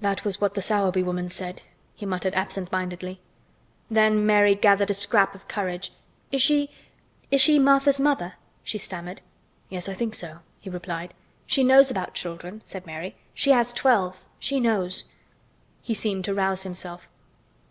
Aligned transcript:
"That 0.00 0.22
was 0.22 0.38
what 0.38 0.52
the 0.52 0.60
Sowerby 0.60 1.02
woman 1.02 1.30
said," 1.30 1.62
he 1.94 2.04
muttered 2.04 2.34
absent 2.34 2.70
mindedly. 2.70 3.22
Then 3.90 4.26
Mary 4.26 4.54
gathered 4.54 4.90
a 4.90 4.92
scrap 4.92 5.34
of 5.34 5.48
courage. 5.48 5.92
"Is 6.30 6.42
she—is 6.42 7.40
she 7.40 7.58
Martha's 7.58 7.98
mother?" 7.98 8.34
she 8.62 8.76
stammered. 8.76 9.22
"Yes, 9.70 9.88
I 9.88 9.94
think 9.94 10.14
so," 10.14 10.40
he 10.60 10.68
replied. 10.68 11.14
"She 11.46 11.64
knows 11.64 11.90
about 11.90 12.12
children," 12.12 12.60
said 12.66 12.84
Mary. 12.84 13.16
"She 13.32 13.52
has 13.52 13.72
twelve. 13.72 14.18
She 14.38 14.60
knows." 14.60 15.06
He 15.80 15.94
seemed 15.94 16.26
to 16.26 16.34
rouse 16.34 16.64
himself. 16.64 17.08